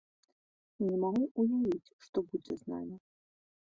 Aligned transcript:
Не 0.85 0.95
магу 1.03 1.25
ўявіць, 1.45 1.93
што 2.07 2.17
будзе 2.33 2.53
з 2.63 2.75
намі. 2.75 2.95